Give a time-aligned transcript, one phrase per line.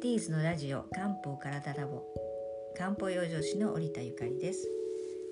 [0.00, 2.02] ティーズのラジオ漢方体ラボ
[2.74, 4.66] 漢方養生師の織田ゆかりです。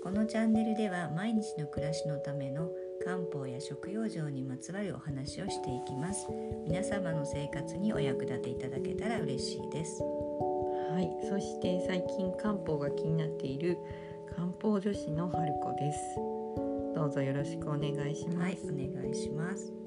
[0.03, 2.68] このチャンネルでは毎日の暮らしのための
[3.03, 6.27] 漢方や食養生にまつわるお話をしていきます。
[6.67, 10.03] 皆様の生活にお役立ていただけたら嬉しいです。
[10.03, 13.79] はい、そして最近漢方が気になっている
[14.37, 15.98] 漢方女子の春子です。
[16.95, 18.39] どうぞよろしくお願いします。
[18.39, 19.78] はいお願いします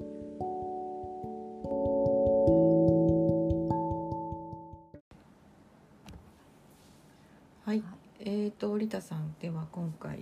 [8.24, 10.20] えーと織田さんでは今回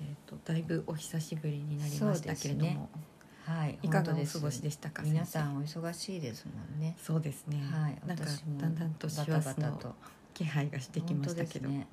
[0.00, 2.88] えーとだいぶお久しぶりになりましたけれども、
[3.44, 5.02] はいいかがお過ごしでしたか。
[5.02, 6.96] 皆先さんお忙しいですもんね。
[6.98, 7.58] 生そうですね。
[7.70, 9.94] はいなんかだんだんと師走の
[10.32, 11.86] 気配がしてきましたけど、ね。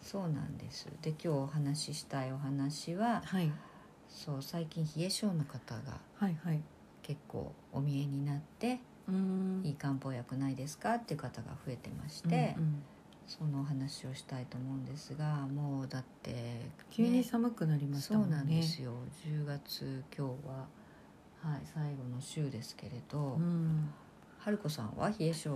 [0.00, 0.86] そうなんです。
[1.02, 3.52] で今日お話ししたいお話ははい。
[4.08, 6.62] そう最近冷え性の方がはいはい。
[7.02, 9.60] 結構お見えになってうーん。
[9.62, 12.82] いい漢方薬ないですかっていう方が増えてまして、うんうん
[13.28, 18.36] そのお話をしたいと思うんですがもうだって、ね急に寒くなりましたそうもんね。
[18.36, 18.92] なんですよ。
[19.24, 20.66] 10月今日は、
[21.42, 23.88] はい、最後の週ですけれど、うん。
[24.38, 25.50] 春子さんは冷え性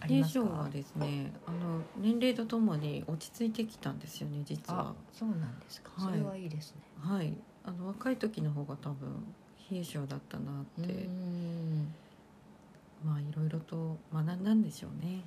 [0.00, 0.46] あ冷えりますか？
[0.46, 6.12] 性はですねあの年齢とともに落ち着いてきたんですよね実あはそうなんですか、はい。
[6.14, 6.80] それはいいですね。
[6.98, 7.32] はい。
[7.64, 9.08] あの若い時の方が多分
[9.70, 11.92] 冷え性だったなってうん。
[13.04, 15.20] まあいろいろと学んだんでしょうね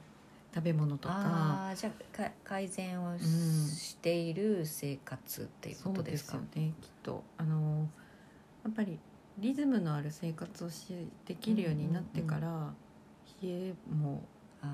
[0.56, 1.74] 食べ物とか。
[1.76, 6.32] じゃあか改善をし,、うんている生活っていうことですか？
[6.34, 7.24] そうですよねきっと。
[7.38, 7.90] あの
[8.64, 8.98] やっぱり
[9.38, 12.74] リズムのある生活をしできるようになってから、
[13.44, 14.24] 冷えも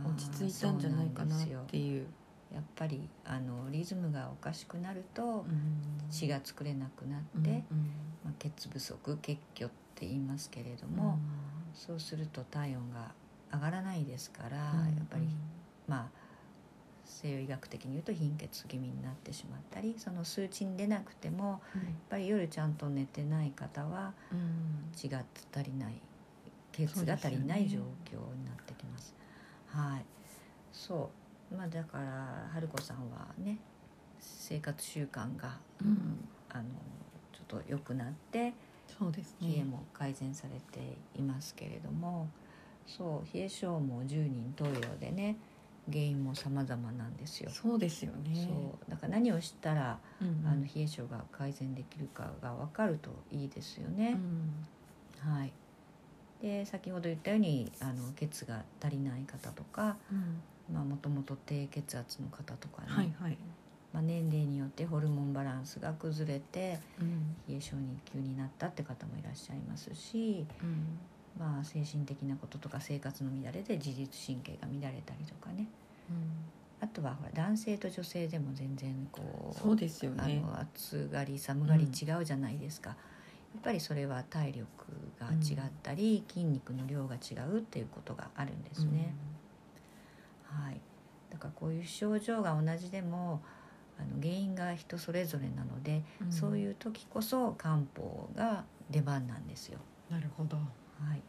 [0.05, 2.05] 落ち着いたんじゃないかなっていう。
[2.53, 6.09] やっぱりあのリズムがおかしくなるとうん。
[6.09, 7.63] 血が作れなくなって、うんうん。
[8.25, 11.17] まあ、血不足血虚って言いますけれども、
[11.73, 13.13] そうすると体温が
[13.53, 14.95] 上がらないですから、うん。
[14.97, 15.29] やっぱり
[15.91, 16.21] まあ
[17.05, 24.91] 西洋医学的に言うと貧血気味になってしまったりその数値に出なくてもうんやっぱり夜ちゃんと寝てない方はうん。
[24.95, 25.93] 血が足りない
[26.73, 29.13] 血が足りない状況になってきます。
[29.67, 30.05] はい。
[30.71, 31.09] そ
[31.51, 31.55] う。
[31.55, 33.57] まあだから春子さんはね
[34.19, 36.29] 生活習慣が、うん。
[36.49, 36.63] あの
[37.33, 38.53] ちょっと良くなって
[38.87, 39.53] そうですね。
[39.55, 42.29] 冷えも改善されていますけれども、
[42.87, 45.37] そう冷え性も十人十色でね
[45.87, 47.49] 原因も様々なんですよ。
[47.49, 48.47] そうですよね。
[48.47, 48.89] そう。
[48.89, 50.47] だから何をしたら、うんうん。
[50.47, 54.17] あの冷え性が改善できるかが分かるといいですよね。
[55.23, 55.31] うん。
[55.33, 55.51] はい、
[56.41, 60.89] で先ほど言ったようにあの血が足りない方とかうん。
[60.89, 63.37] もともと低血圧の方とかね、はいはい。
[63.93, 67.35] まあ、年齢によってホルモンバランスが崩れてうん。
[67.49, 70.99] 冷え性に急になったって方もいらっしゃいますし、うん
[71.39, 75.67] まあ、精神的なこととか生活の乱れで自律神経が乱れたりとかね。
[76.81, 80.41] あとはほら男性と女性でも全然こうそうですよね。
[80.43, 82.95] あの暑がり寒がり違うじゃないですか、や
[83.59, 84.67] っぱりそれは体力
[85.19, 89.13] が違ったり、筋肉の量が違うっていうことがあるんですね、
[90.43, 90.81] はい、
[91.29, 93.41] だからこういう症状が同じでも
[93.99, 96.31] あの原因が人それぞれなので、うん。
[96.31, 99.79] そういう時こそ漢方が出番なんですよ。
[100.09, 100.57] なるほど
[101.07, 101.21] はい、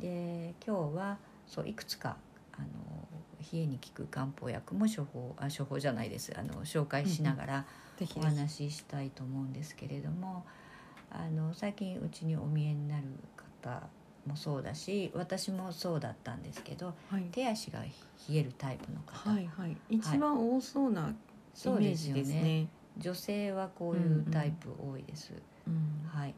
[0.00, 2.16] で今日はそういくつか
[2.52, 2.66] あの
[3.52, 6.32] 冷えに効く漢方薬も処方あ処方じゃないです。
[6.36, 7.64] あの紹介しながら
[8.16, 10.44] お話ししたいと思うんですけれども
[11.10, 13.04] あの最近うちにお見えになる
[13.62, 13.82] 方
[14.26, 17.22] もそうだし私もそうだったんですけどはい。
[17.30, 17.90] 手足が冷
[18.30, 19.76] えるタイプの方、はいはい。
[19.88, 21.14] 一番多そうなイ
[21.54, 22.68] そうメージですよねですね。
[22.98, 25.32] 女性はこういうタイプ多いです。
[25.66, 26.08] うん。
[26.08, 26.34] はい、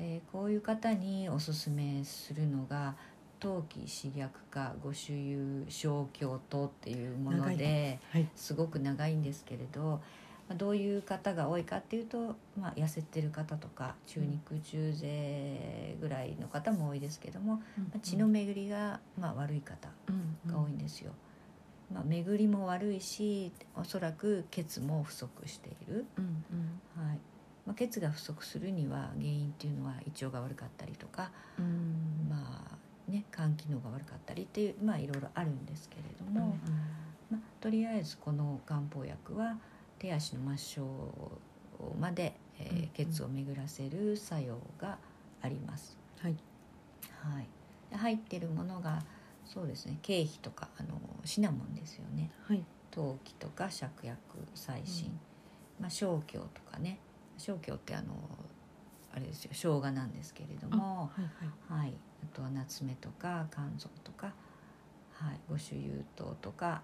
[0.00, 2.94] えーこういう方におすすめするのが
[3.38, 8.26] 陶器刺逆化五種油小鏡糖っていうもの長ではい。
[8.34, 10.00] すごく長いんですけれど、ま
[10.50, 17.62] あ、どういう方が多いかっていうと、まあ、痩せてる方とか中肉中背ぐらいの方も多いですけども、ま
[17.96, 19.88] あ、血の巡りが、まあ、悪い方
[20.46, 21.12] が多いんですよ。
[21.92, 26.06] まあ、巡りも悪いしおそらく血も不足している。
[26.16, 26.44] うん
[26.96, 27.06] うん。
[27.06, 27.18] はい
[27.70, 32.28] まあ、血が不足するには原因っていうのは胃腸が悪かったりとか、うん。
[32.28, 36.56] まあね、肝機能が悪かったりっていうまあいろいろあるんですけれども、
[37.30, 39.56] まあ、とりあえずこの漢方薬は
[40.00, 42.88] 手足の末梢まで、えーうんうん。
[43.12, 44.98] 血を巡らせる作用が
[45.40, 45.96] あります。
[46.18, 46.34] はい。
[47.22, 47.46] はい、
[47.88, 49.00] で入ってるものが
[49.44, 52.30] そうですね経費とかあのシナモンですよね。
[52.48, 52.64] はい。
[52.90, 54.18] 陶器とか芍薬
[54.56, 55.16] 細心、
[55.78, 56.98] まあ、生姜とかね
[57.40, 58.14] 生姜ってあの
[59.12, 61.80] あれですよ生姜なんですけれどもはいはい。
[61.82, 64.32] はい、あとは夏目とか肝臓とか、
[65.12, 66.82] はい、五種優等とか、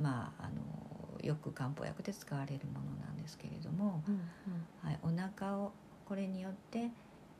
[0.00, 4.20] まあ、あのよく漢方薬で使われるものなんですけれども、うん。
[4.82, 5.72] はい、お腹を
[6.04, 6.90] これによって、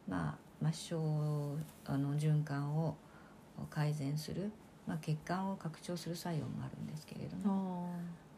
[0.09, 2.97] まあ、末梢あの循環を
[3.71, 4.51] 改善する、
[4.87, 7.91] まあ、血管を拡張する作用もあるんですけれどうん、も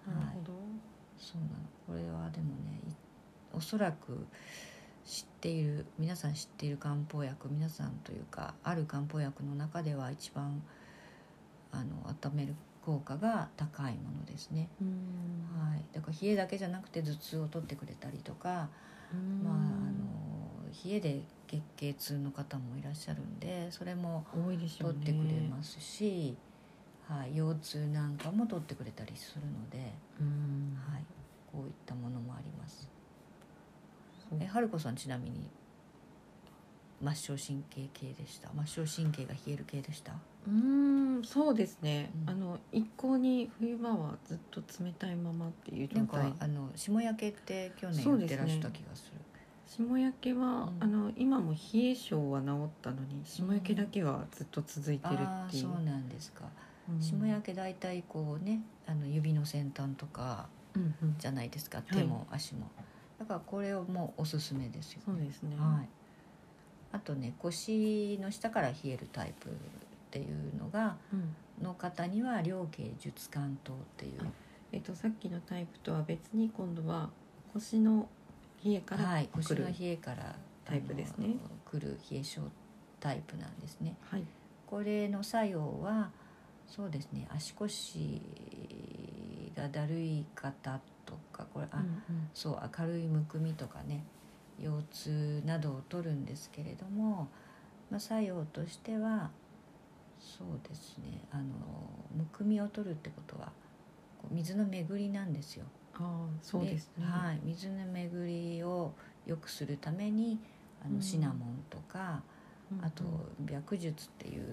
[0.06, 0.52] ああなるほど、
[1.18, 1.54] そうなの
[1.86, 2.92] これはでもねい
[3.58, 4.24] おそらく
[5.04, 10.62] 知っている皆さん知っている漢方薬皆さんというかある漢方薬の中では一番
[11.72, 12.54] あの温める
[12.86, 14.68] 効果が高いものですね。
[14.80, 14.88] うん。
[15.70, 18.68] はい、だから冷えだけじゃなくて頭痛を取ってくれたりとか、
[19.12, 19.44] うん。
[19.44, 26.36] まあ、あの冷えで月経痛の方もいらっしゃるんでそれも取ってくれますし、
[27.08, 30.78] はい、腰痛なんかも取ってくれたりするので、うん。
[30.90, 31.04] はい、
[31.52, 32.88] こういったものもあります。
[34.40, 35.48] え春子さんちなみに
[37.00, 38.50] 末梢神経系でした？
[38.66, 40.12] 末梢神経が冷える系でした？
[40.12, 42.30] うーんそうですね、うん。
[42.30, 49.20] あの一向に冬場はずっと冷たいままっていうなんか状態あの霜焼けって去年言ってらした気がする。
[49.66, 50.40] 霜焼けは、う
[50.70, 50.72] ん。
[50.80, 51.58] あの今も冷
[51.90, 56.46] え性は治ったのに霜焼けだけはずっと続いてるっていう、そうなんですか、
[56.90, 57.00] うん。
[57.00, 61.14] 霜焼け大体こうねあの指の先端とかうんうん。
[61.18, 61.78] じゃないですか？
[61.78, 62.70] い手も足も、
[63.18, 65.88] だからこれをもうおすすめですよそうですね、はい、
[66.92, 69.52] あとね腰の下から冷えるタイプっ
[70.10, 71.34] ていうのがうん。
[71.62, 74.32] の方には両頸術関東っていう、
[74.72, 77.10] えっと、さっきのタイプとは別に今度は
[77.52, 78.08] 腰の
[78.64, 81.36] 冷えからはい、腰の冷えからタイプですね。
[81.70, 82.40] 来る冷え性
[83.00, 83.96] タイプなんですね。
[84.10, 84.24] はい。
[84.66, 86.10] これの作用は
[86.66, 88.20] そうですね足腰
[89.56, 90.78] がだるい方
[91.08, 92.28] とかこれあ、うんうん。
[92.34, 94.04] そう明るいむくみとかね
[94.60, 97.28] 腰痛などを取るんですけれども、
[97.90, 99.30] まあ、作用としては
[100.20, 101.42] そうですねあの
[102.16, 103.50] むくみを取るってことは
[104.30, 105.64] 水の巡りなんですよ。
[105.94, 107.06] ああそうですね。
[107.06, 108.92] はい、水の巡りを
[109.26, 110.38] 良くするために
[110.84, 110.96] あうん。
[110.96, 112.20] のシナモンとか、
[112.70, 112.84] うん。
[112.84, 113.04] あと
[113.50, 114.44] 白術っていう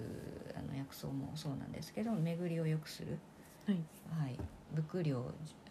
[0.56, 3.18] あの薬草もそうなんですけど巡りを良くする、
[3.66, 3.76] はい。
[4.22, 4.38] はい、
[4.74, 5.22] 伏量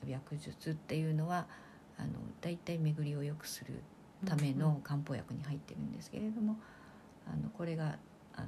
[0.07, 1.47] 白術っていうのは
[1.97, 2.09] あの
[2.41, 3.81] 大体巡りを良くする
[4.25, 6.57] ための漢方薬に入ってるんですけれども、
[7.27, 7.97] あのこれが
[8.35, 8.47] あの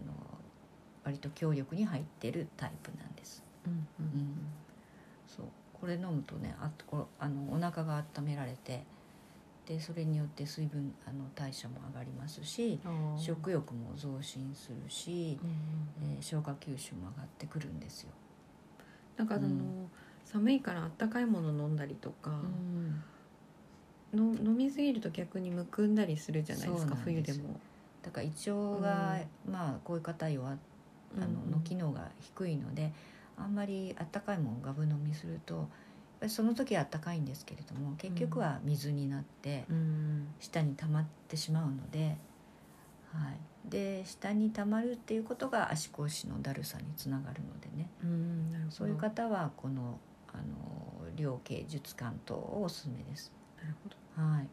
[1.04, 3.44] 割と強力に入ってるタイプなんです。
[3.66, 4.06] うんうん。
[4.06, 4.36] うん。
[5.28, 5.46] そう。
[5.80, 8.84] これ飲むとねあとこあのお腹が温められて
[9.68, 12.80] でそれによって水分あの代謝も上がりますし
[13.18, 16.16] 食欲も増進するし、うんうん。
[16.16, 18.10] えー消化吸収も上がってくるんですよ。
[19.18, 19.88] なんかあの、うん
[20.32, 22.32] 寒いからあったかいもの飲んだりとか、
[24.14, 27.60] の飲みすぎると逆にむくんだりするじゃないですか冬でも。
[28.02, 29.20] だから胃腸が、
[29.50, 30.58] まあこういう方弱
[31.16, 32.92] あのの機能が低いので
[33.38, 35.66] あんまりあったかいものをガブ飲みするとやっ
[36.22, 40.28] ぱりその時はあったかいんですけれども結局は水になってうん。
[40.40, 42.18] 下に溜まってしまうので、
[43.14, 43.32] は
[43.68, 47.90] い、で下に溜まるっていうことが足腰のだるさにつながるのでね。
[48.04, 50.00] うんそういう方はこの
[50.34, 53.32] あの両頸術関東をおすすめです。
[53.62, 53.96] なるほど。
[54.36, 54.48] はい、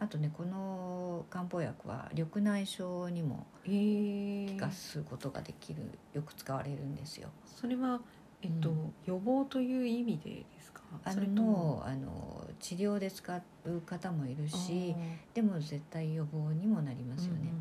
[0.00, 4.52] あとねこの漢方薬は緑内障にもえー。
[4.52, 7.28] 効かすことができる、よく使われるんですよ。
[7.46, 8.00] それは
[8.42, 8.94] えっと、うん。
[9.06, 10.82] 予防という意味でですか？
[11.04, 11.52] あのそれとも？
[11.52, 15.00] もうあの治療で使う方もいるしあ
[15.34, 17.52] でも絶対予防にもなりーますよね。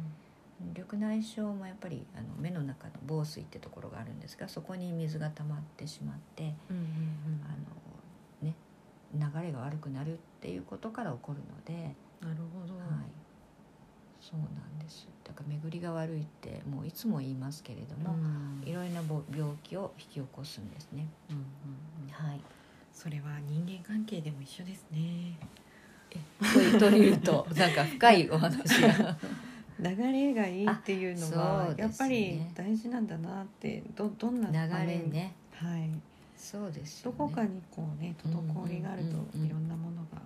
[0.60, 6.80] 緑内障もやっぱりあの目の中の房水ってところがあるんですがそこに水が溜まってしまってあの、
[8.42, 8.56] ね、
[9.14, 12.86] 流れが悪くなるっていうことから起こるので、なるほど、はい、
[14.22, 15.08] そうなんです。
[15.24, 18.68] だから巡りが悪いってもういつも言いますけれども、うん。
[18.68, 21.08] いろいろなぼ病気を引き起こすんですね。
[21.30, 21.44] うんうん
[22.08, 22.28] うん。
[22.30, 22.42] はい、
[22.94, 25.38] それは人間関係でも一緒ですね。
[26.54, 29.18] というというとなんか深いお話が
[29.90, 35.36] 流れがいいっていうのは、やっぱり大事なんだなってどどんな流れね。
[35.54, 35.90] はい。
[36.38, 37.18] そうですよね。
[37.18, 39.42] どこかにこうね滞りがあるとうんうんうん。
[39.42, 40.22] うんいろんなものが、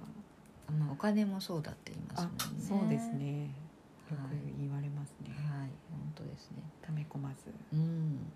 [0.77, 2.65] まあ、お金もそうだって言いますあもんね。
[2.67, 3.43] そうですね。
[3.43, 6.63] よくはい言われますね、はい本当ですね。
[6.85, 7.51] 溜め込まず。
[7.73, 8.31] うん。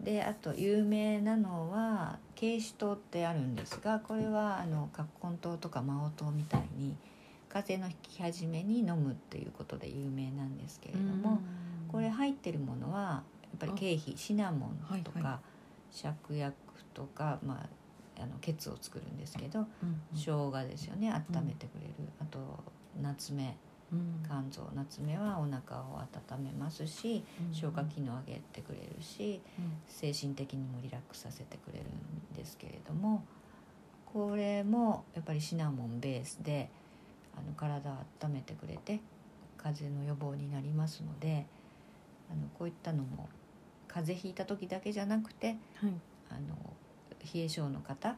[0.00, 6.94] であと有名なのは慶子糖ってあるんですがこれはあの葛根糖とか麻黄糖みたいに
[7.56, 11.40] 風邪のひき始めに飲むっていうことで有名なんですけれども、
[11.88, 15.40] これ入ってるものはやっぱり経費シナモンとか、はいは
[15.92, 16.54] 芍薬
[16.92, 17.66] とか、ま
[18.18, 20.00] あ、あの血を作るんですけどうんうん。
[20.14, 22.38] 生姜ですよね温めてくれる、あと
[23.00, 23.56] 夏目
[23.92, 24.22] うん。
[24.26, 27.54] 肝臓夏目はお腹を温めますしうん。
[27.54, 29.72] 消化機能を上げてくれるしうん。
[29.88, 33.24] 精神的にもリラックスさせてくれるんですけれども
[34.12, 36.70] これもやっぱりシナモンベースで
[37.36, 39.00] あの体を温めてくれて
[39.56, 41.46] 風邪の予防になりますので
[42.30, 43.28] あのこういったのも
[43.88, 45.92] 風邪ひいた時だけじゃなくてはい。
[46.28, 46.56] あの
[47.34, 48.16] 冷え性の方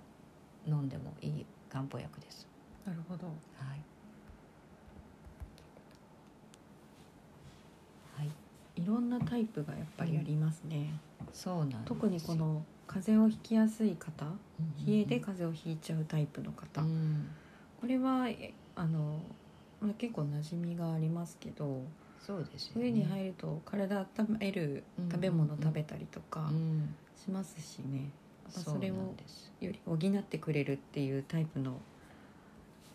[0.66, 2.46] 飲んでもいい漢方薬です。
[2.86, 3.26] なるほど。
[3.26, 3.32] は
[3.74, 3.80] い、
[8.16, 10.90] はい、いろんなタイプがやっぱりありますね、
[11.32, 11.82] そうなんですよ。
[11.86, 17.28] 特にこの風邪をひきやすい方うん冷えで風邪をひいちゃうタイプの方、うん。
[17.80, 19.20] これはえあの
[19.80, 21.82] まあ結構馴染みがありますけど
[22.24, 22.82] そうですよね。
[22.82, 26.94] 冬に入ると体温める食べ物食べたりとかうん。
[27.24, 28.10] しますしね、
[28.44, 28.94] まあそれを
[29.60, 31.80] より補ってくれるっていうタイプの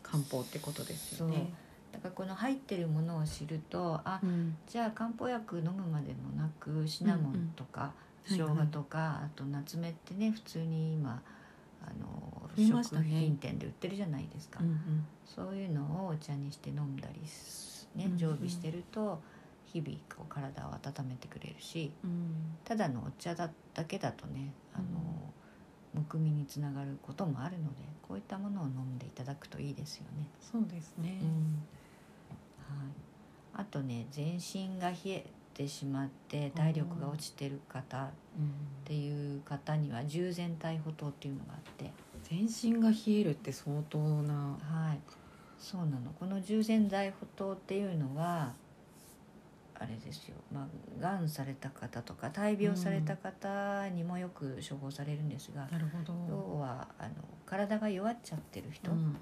[0.01, 1.51] 漢方ってことですよね。
[1.91, 4.55] だからこの入ってるものを知るとあうん。
[4.67, 7.91] じゃあ漢方薬飲むまでもなくシナモンとか
[8.29, 8.47] うんうん。
[8.47, 11.21] 生姜とか、あと夏目ってね普通に今
[11.83, 18.17] あのね食品店で売ってるじゃないですか、うんそういうのをお茶にして飲んだりすねうんうん。
[18.17, 19.19] 常備してると
[19.65, 22.09] 日々こう体を温めてくれるしうん。
[22.09, 24.85] うんただのお茶だだけだとねあの、
[25.93, 30.27] むくみにつながることもあるのでこういったものを飲んでいただくといいですよね。
[30.39, 31.19] そうですね。
[32.59, 32.85] は
[33.61, 38.51] い、あとね全身が冷えてしまって体力が落ちてる方っうん。
[38.85, 41.91] ていう方には従前体補糖っていうのがあって。
[42.23, 44.33] 全身が冷えるって相当な。
[44.33, 44.99] はい。
[45.59, 46.11] そうなの。
[46.19, 48.53] この従前体補糖っていうのは
[49.75, 50.35] あれですよ。
[50.53, 56.13] まあがんされた方とか大病された方にもよく処方されるんですが、なるほど。
[56.29, 57.09] 要はあの
[57.45, 59.17] 体が弱っちゃってる人、うんうん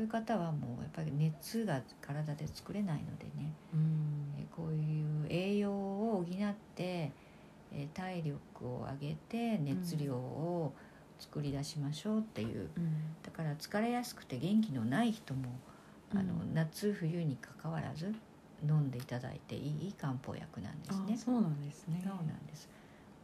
[0.00, 3.52] そういう方はもうやっぱり熱が体で作れないのでね。
[3.74, 4.34] うん。
[4.38, 10.72] えーこういう栄養を補って、えー体力を上げて熱量を
[11.18, 12.70] 作り出しましょうっていう。
[12.78, 12.92] うん。
[13.22, 15.50] だから疲れやすくて元気のない人も
[16.12, 16.54] あの、うん。
[16.54, 18.14] 夏冬にかかわらず
[18.66, 21.12] 飲んでいただいていい漢方薬なんですね。
[21.14, 22.00] あそうなんですね。
[22.02, 22.70] そうなんです。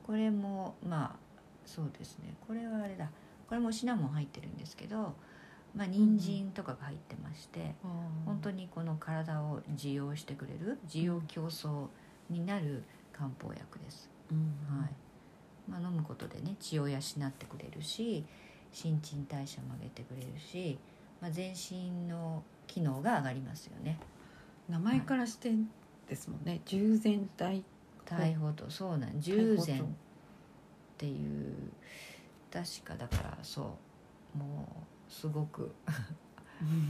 [0.07, 1.17] これもまあ
[1.65, 2.35] そうですね。
[2.47, 3.09] これはあれだ。
[3.49, 5.15] これもシナモン入ってるんですけど
[5.77, 11.87] まあ人参とかが入ってまして、あー本当にこの体を滋養してくれる滋養競争
[12.31, 14.39] になる漢方薬です、うん
[14.81, 14.91] はい。
[15.71, 18.25] まあ、飲むことでね血を養ってくれるし
[18.73, 20.79] 新陳代謝も上げてくれるし、
[21.21, 23.99] まあ、全身の機能が上がりますよね。
[24.69, 25.53] 名前からして
[26.09, 26.61] ですもんね。
[26.65, 27.65] 従前体。
[28.05, 28.71] 大補と。
[28.71, 29.21] そうなん。
[29.21, 29.83] 従前っ
[30.97, 31.73] ていう
[32.53, 33.77] 確かだからそ
[34.35, 34.39] う。
[34.39, 35.75] もうすごく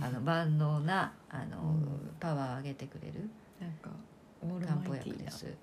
[0.00, 3.28] あの万能なあの、うんパワーを上げてくれる
[3.60, 3.90] なんか
[4.42, 5.30] オール漢方マイティーな。
[5.30, 5.58] 薬です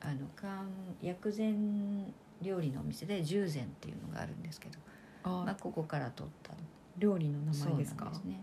[0.00, 0.62] あの漢
[1.02, 2.04] 薬膳
[2.42, 4.78] 料理のお店で従前っていうのがあるんですけど、
[5.24, 6.52] あまあ、ここから取った
[6.98, 8.10] 料理の名前ですか？
[8.24, 8.42] ね。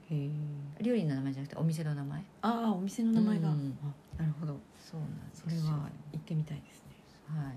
[0.82, 3.50] 料理の名前じゃなくてお店の名前ああお店の名前が。
[3.50, 3.78] うん
[4.18, 4.58] あなるほど。
[4.80, 6.96] そうなんですそれは行ってみたいですね。
[7.28, 7.56] はいあの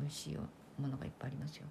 [0.00, 0.36] 美味しい
[0.80, 1.66] ものがいっぱいありますよ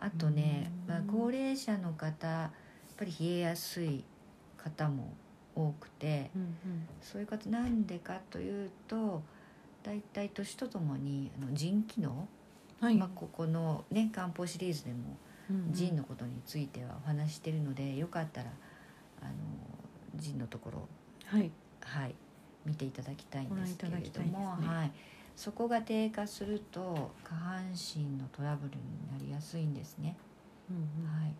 [0.00, 0.94] あとね、うん。
[0.94, 4.04] まあ、高齢者の方やっぱり冷えやすい
[4.56, 5.12] 方も
[5.54, 6.56] 多くてうん
[7.00, 9.22] そういう方なんでかというと
[9.82, 12.28] 大体年とともにあの腎機能、
[12.80, 12.96] はい。
[12.96, 14.96] まあ、ここのね漢方シリーズでも
[15.50, 15.72] うんうん。
[15.72, 18.50] 腎のことについてはお話ししてるのでよかったら
[19.22, 19.32] あの
[20.16, 20.88] 腎のところ
[21.26, 21.50] はい。
[21.80, 22.14] はい
[22.66, 24.28] 見ていただきたいんですけれども、ですね。
[24.66, 24.92] はい、
[25.38, 30.16] そこが低下すると下半身のトラブルになりやすいんですね。
[30.68, 31.32] うんはい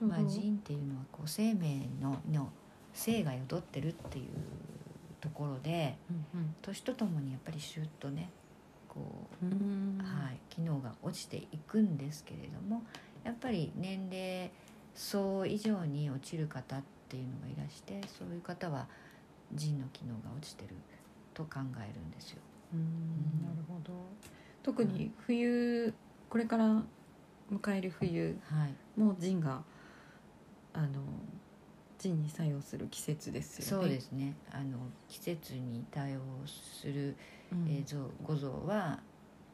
[0.00, 0.08] うん。
[0.08, 2.48] まあ、腎っていうのはこう生命のの
[2.94, 4.24] 生が宿ってるっていう
[5.20, 5.98] ところで
[6.34, 8.30] うんうん年とともにやっぱりシュッとね
[8.88, 9.02] こ
[9.42, 9.44] う
[10.02, 12.82] はい、機能が落ちていくんですけれども
[13.22, 14.50] やっぱり年齢
[14.94, 18.86] 層以上に落ちる方っていうのがいらしてそういう方は
[19.52, 20.74] 腎の機能が落ちてる
[21.34, 22.40] と考えるんですよ。
[22.72, 22.82] うーん。
[22.82, 23.92] うんなるほど。
[24.62, 25.94] 特に冬
[26.28, 26.82] これから
[27.52, 29.62] 迎える冬はい、もう腎が
[30.72, 31.02] あの
[31.98, 33.84] 腎に作用する季節ですよね。
[33.84, 34.34] そうですね。
[34.50, 37.16] あの季節に対応する、
[37.52, 37.68] うん。
[37.68, 38.98] えー像五臓は、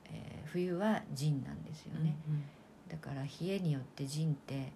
[0.06, 2.42] えー冬は腎なんですよね、うん
[2.90, 4.70] だから冷えによって腎って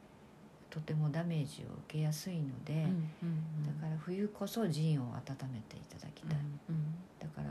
[0.70, 3.66] とてもダメージを受けやすいので、うんうんうん。
[3.66, 6.38] だから冬こそ腎を温めていただきたい、
[6.70, 6.94] うん。
[7.18, 7.50] だから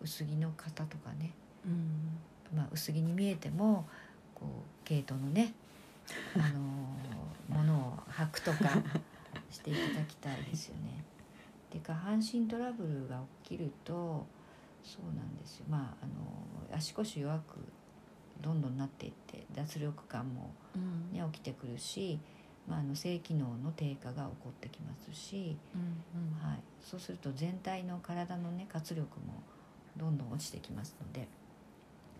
[0.00, 1.32] 薄着の方とかね、
[1.64, 2.56] うん。
[2.56, 3.86] まあ、薄着に見えても
[4.34, 5.52] こう毛糸のね、
[6.36, 6.50] あのー
[7.50, 8.70] ものを履くとか
[9.50, 11.04] していただきたいですよね。
[11.72, 14.26] で下半身トラブルが起きると
[14.84, 15.66] そうなんですよ。
[15.68, 17.58] まああの足腰弱く
[18.40, 21.12] どんどんなっていって脱力感も、うん。
[21.12, 22.18] ね、起きてくるし、
[22.68, 26.48] まあ、あの性機能の低下が起こってきますし、うん。
[26.48, 29.42] はい、そうすると全体の体のね活力も
[30.00, 31.28] どんどん落ちてきますので、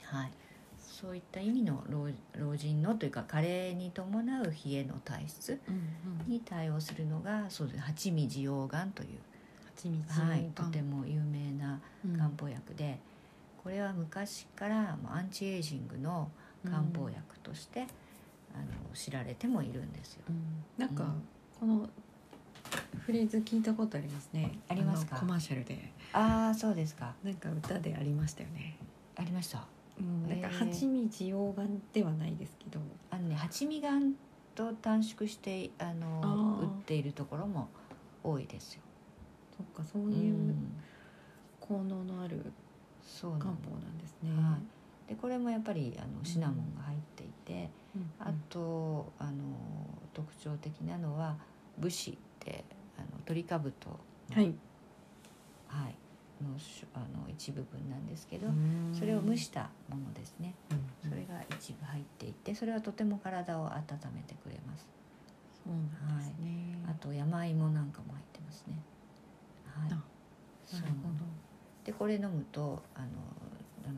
[0.02, 0.30] はい、
[0.78, 2.08] そういった意味の老
[2.38, 6.30] 老人のというか加齢に伴う冷えの体質うんうん。
[6.30, 9.18] に対応するのがそうです八味地黄丸という、
[10.08, 12.16] はい、とても有名なうん。
[12.16, 12.98] 漢方薬で、
[13.62, 16.30] これは昔からまあアンチエイジングの
[16.64, 17.86] 漢方薬として、
[18.54, 20.24] あの知られてもいるんですよ。
[20.28, 20.64] うん。
[20.76, 21.22] なんか、うん。
[21.58, 21.88] この
[23.10, 24.52] フレーズ聞いたことありますね。
[24.68, 25.16] ありますか？
[25.16, 25.92] のコマーシャルで。
[26.12, 27.12] ああそうですか。
[27.24, 28.76] なんか歌でありましたよね。
[29.16, 29.64] ありました。
[29.98, 32.78] うんなんか蜂蜜溶岩ではないですけど。
[33.10, 34.14] あのね八味丸
[34.54, 36.66] と短縮してあのあー。
[36.66, 37.68] 売っているところも
[38.22, 38.82] 多いですよ。
[39.56, 40.72] そっかそういううん。
[41.58, 42.52] 効能のある
[43.22, 44.56] 漢方なんですね、は
[45.08, 45.08] い。
[45.08, 48.10] でこれもやっぱりあのシナモンが入っていて、うん。
[48.20, 49.32] あとあの
[50.14, 51.36] 特徴的なのは
[51.76, 52.64] 武士って
[53.00, 53.88] あの鳥かぶと
[54.30, 54.54] の,、はい。
[55.68, 55.94] はい、
[56.44, 58.94] のしあの一部分なんですけど、うん。
[58.94, 60.54] それを蒸したものですね。
[60.70, 60.74] う
[61.06, 61.10] ん。
[61.10, 63.72] それが一部入っていてそれはとても体を温
[64.14, 64.86] めてくれます。
[65.64, 65.74] そう
[66.08, 68.76] なんですね、あと山芋なんかも入ってますね。
[69.66, 69.92] はい。
[69.92, 70.02] あ。
[70.66, 70.80] そう。
[70.80, 71.24] なるほど。
[71.84, 73.06] でこれ飲むとあの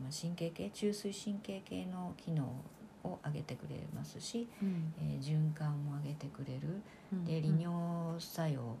[0.01, 2.43] まあ神経系中枢神経系の機能
[3.03, 4.93] を上げてくれますし、うん。
[4.99, 6.81] えー循環も上げてくれる。
[7.11, 7.25] うん。
[7.25, 8.75] で利尿作用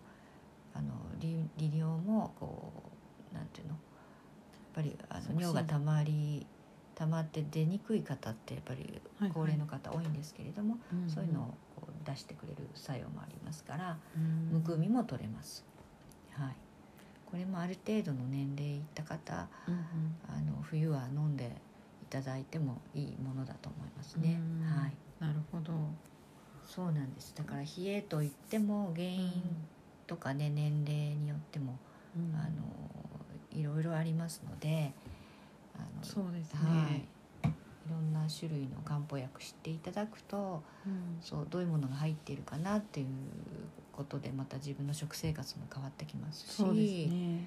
[0.73, 2.71] あの利利尿もこ
[3.31, 3.73] うなんていうの？
[3.73, 3.79] やっ
[4.75, 6.45] ぱりあの尿がたまり
[6.95, 11.43] たまって出にくい方ってやっぱりはい高齢の方多いんですけれども、うんそういうのを
[11.75, 14.49] こう出してくれる作用もありますからうん。
[14.51, 15.63] むくみも取れます。
[16.31, 16.55] はい、
[17.25, 19.81] これもある程度の年齢いった方うんうん。
[20.27, 21.51] あの冬は飲んで
[22.01, 24.39] いただいてもいいものだと思いますね。
[24.61, 25.73] うんはい、なるほど。
[26.65, 27.35] そうなんです。
[27.35, 29.31] だから冷えといっても原因
[30.13, 31.77] とかね、年齢によっても
[32.15, 32.35] うん。
[32.35, 32.51] あの
[33.51, 34.93] いろいろありますので、
[35.75, 36.93] あのそうですはい。
[36.93, 37.07] ね、
[37.43, 41.17] いろんな種類の漢方薬知っていただくと、うん。
[41.21, 43.07] そうどういうものが入っているかなっていう
[43.91, 47.39] ことでまた自分の食生活も変わってきますし、そうですね。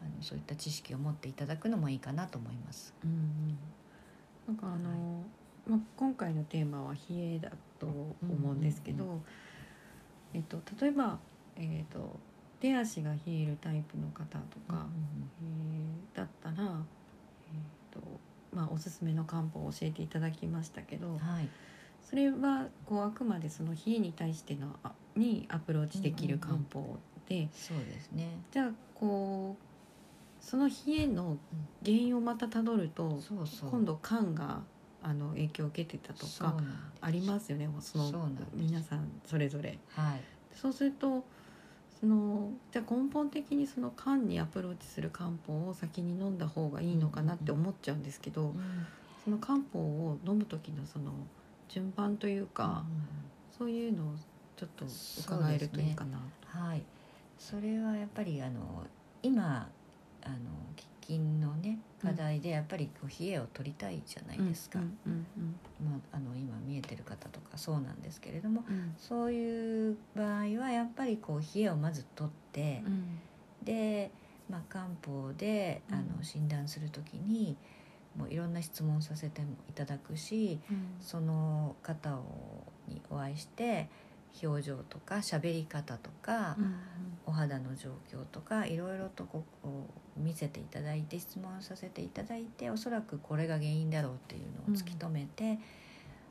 [0.00, 2.94] あのそういった知識を持っていただくのもいいかなと思います。
[3.04, 3.58] うんうん。
[4.46, 5.22] なんかあの、
[5.66, 9.22] まあ、今回のテーマは冷えだと思うんですけど、うんうん。
[10.34, 11.18] えっと、例えば、
[11.56, 12.18] えっと、
[12.60, 14.86] 手足が冷えるタイプの方とか、
[15.42, 16.60] えーだったら、えっ
[17.90, 18.00] と
[18.54, 21.48] まあ、おすすめの漢方を教えていただきましたけど、はい、
[22.08, 28.28] それはこうあくまでその冷えに対してのあにアプローチできる漢方で、そうですね。
[28.50, 31.36] じゃあこうその冷えの
[31.84, 33.70] 原因をまたたどると、そうそう。
[33.70, 34.62] 今度肝が
[35.02, 36.56] あの影響を受けてたとか
[37.00, 39.78] ありますよねその皆さんそれぞれ。
[39.90, 40.20] はい。
[40.54, 41.24] そうすると
[42.00, 48.54] そのじゃあ根本的にその肝にアプローチする漢方を先に飲んだ方がいいのかなって思っちゃうんですけど、
[49.24, 51.12] その漢方を飲む時のその
[51.68, 52.84] 順番というか、
[53.56, 54.06] そういうのを
[54.56, 54.84] ちょっと
[55.20, 56.58] 伺えるといいかなと。
[56.58, 56.82] はい。
[57.38, 58.84] それはやっぱりあの
[59.22, 59.68] 今
[60.22, 60.36] あの
[61.06, 61.45] 喫緊の
[62.36, 64.78] ね課題でやっぱりこう冷えを取りたいじゃないですか。
[64.78, 65.26] うんうん
[65.84, 68.94] まああの今見えてる方とかそうなんですけれども、うん。
[68.98, 73.20] そういう場合はやっぱりこう冷えをまず取ってう、ん。
[73.64, 74.10] で、
[74.48, 76.16] まあ漢方であうん。
[76.16, 77.56] の診断するときに。
[78.16, 80.96] もういろんな質問させてもいただくしうん。
[81.00, 83.90] その方をにお会いして
[84.42, 86.64] 表情とか喋り方とか、うん。
[86.64, 86.95] お
[87.36, 89.86] 肌の状況とかいろいろとこうこ
[90.18, 95.58] う見せていただいて質問させていただいておそらくこれが原因だろうっていうのを突き止めて、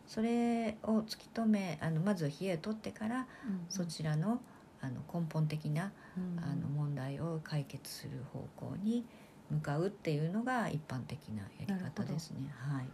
[0.08, 3.26] それを突き止めあのまずは冷えを取ってから、うん
[3.70, 4.42] そちらの
[4.82, 6.44] あの根本的なうん。
[6.44, 9.06] あの問題を解決する方向に
[9.50, 12.54] 向かうっていうのが一般的なやり方ですね。
[12.56, 12.86] はい、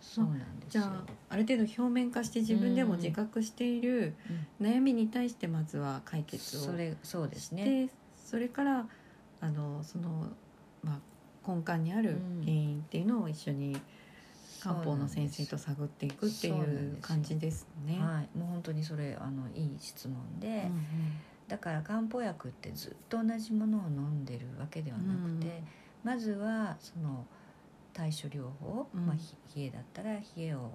[0.00, 0.82] そうなんですよ。
[0.82, 4.14] じゃあある程度表面化して自分でも自覚している
[4.60, 4.66] うん。
[4.66, 7.90] 悩みに対してまずは解決をそれそうですでね。
[8.16, 8.86] それから
[9.40, 10.28] あのその、
[10.82, 11.00] ま
[11.46, 13.76] あ、根幹にある原因っていうのを一緒に
[14.60, 17.98] 漢方の先生と探っていくっていそう感じですね。
[18.00, 20.72] はい、もう本当にそれあのいい質問で、うんうん。
[21.46, 25.62] だから漢方薬ってずっと同じものを飲んでるわけではなくて、
[26.02, 27.24] まずはその
[27.96, 29.06] 対処療法、うん。
[29.06, 30.70] まあ、ひ冷えだったら冷えを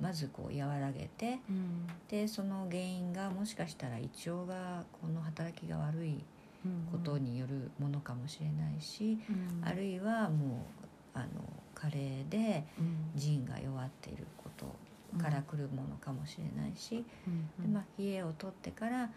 [0.00, 1.86] まずこう和らげてうん。
[2.08, 6.24] でその原因がもしかしたら胃腸がこの働きが悪い
[6.90, 9.18] ことによるものかもしれないし、
[9.62, 10.66] あるいはも
[11.14, 11.26] うあの
[11.74, 12.64] 加齢で
[13.14, 14.66] 腎が弱っていること
[15.20, 17.04] から来るものかもしれないし、
[17.60, 19.10] でまあ、冷えを取ってから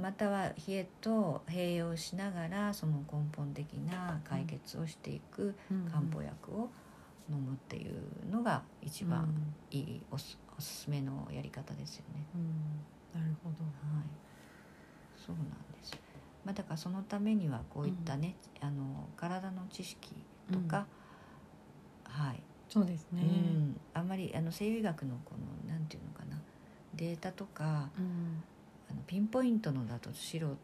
[0.00, 5.54] または冷えと併用しながらその根本的な解決をしていく
[5.90, 6.68] 漢方薬を
[7.30, 9.28] 飲むっていうのが一番
[9.70, 12.24] いいおすおすすめのやり方ですよね。
[13.14, 14.06] なるほど、はい、
[15.16, 15.98] そうなんです。
[16.44, 20.14] まあ、だからそのためにはこういったね、あの体の知識
[20.52, 20.86] とか、
[22.04, 22.42] はい。
[22.68, 25.34] そうですね、うん、あんまりあの西医学のこ
[25.66, 26.36] のなんていうのかな
[26.94, 28.42] データとか、うん、
[28.90, 30.56] あのピンポイントのだと素人は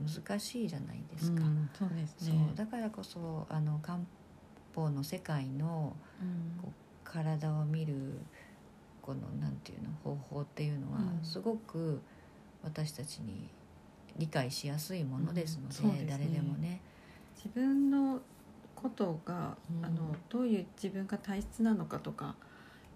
[0.00, 1.42] 難しいじゃないですか。
[1.42, 2.52] うん、そうですね。
[2.54, 3.98] だからこそあの漢
[4.74, 5.94] 方の世界の、
[6.62, 6.72] こう
[7.04, 7.94] 体を見る
[9.02, 12.00] このなんていうの方法っていうのは、すごく
[12.62, 13.48] 私たちに
[14.16, 16.80] 理解しやすいものですので,、でね、誰でもね。
[17.36, 18.20] 自分の
[18.74, 22.34] ことが、うん、あのどういう自分が体質なのかとか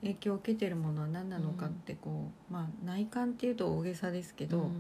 [0.04, 4.70] 影響を受けてるものは何なのかってこう、まあ内観っていうと大げさですけど、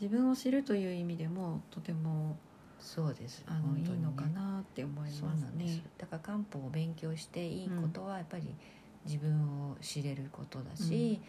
[0.00, 2.36] 自分を知るという意味でもとても
[2.78, 3.44] そうです。
[3.46, 5.82] あの、ね、いいのかなって思いますね。
[5.98, 8.54] だから漢方を勉強していいことはやっぱり
[9.04, 11.20] 自分を知れることだし、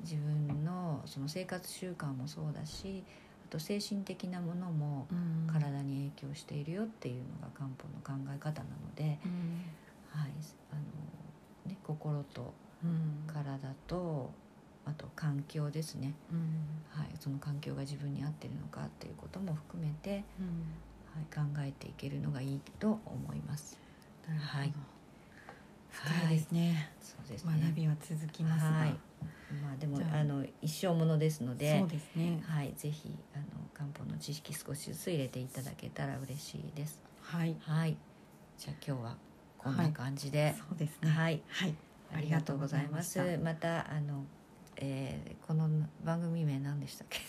[0.00, 3.04] うん、自分のその生活習慣もそうだし
[3.50, 5.06] と精神的なものも
[5.52, 9.64] 体に影響しているよっていうのが漢方の考え方なので、うん、
[10.08, 10.30] はい。
[10.72, 10.80] あの
[11.66, 12.54] ね、心と
[13.26, 14.30] 体と、
[14.86, 16.38] あと環境ですね、うん、
[16.88, 20.24] はい、その環境が自分に合ってるのかっていうことも含めて、
[21.14, 23.78] はい、考えていけるのがいいと思います。
[24.26, 24.72] はい、
[25.90, 27.60] 深いですね、はい、そうですね。
[27.60, 28.96] 学びは続きますはい。
[29.62, 32.42] まあでもあの一生ものですのでそうですね。
[32.46, 32.72] はい。
[32.76, 37.00] ぜひあの漢方の知識少しずつ入れていただけたら嬉しいです。
[37.20, 37.56] はい。
[37.60, 37.96] はい。
[38.56, 39.16] じゃあ今日は
[39.58, 41.10] こんな感じで、はい、そうですね。
[41.10, 41.74] はい、はい、
[42.14, 43.20] ありがとうございます。
[43.42, 44.24] またあの
[44.82, 45.68] えー、この
[46.04, 47.20] 番組名何でしたっけ？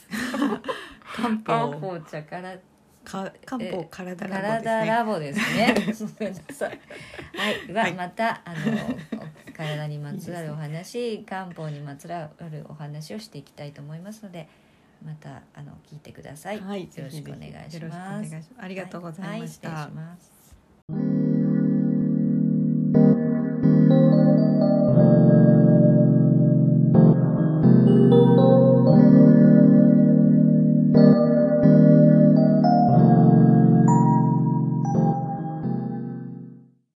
[1.43, 1.99] 漢方。
[2.01, 2.55] 茶から
[3.03, 5.75] か漢方体ラボですね。
[7.35, 8.97] はい、はまたあの
[9.53, 14.47] 体にまつわるお話、いいね、漢方にまつわるお話をしていきたいと思いますので、
[15.05, 16.59] またあの聞いてください。
[16.59, 18.51] はい、よろしくお願いします。
[18.57, 19.69] ありがとうございました。
[19.69, 19.89] は
[21.17, 21.20] い。